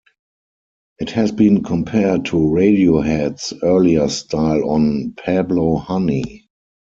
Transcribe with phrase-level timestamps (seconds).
[0.99, 6.47] It has been compared to Radiohead's earlier style on "Pablo Honey".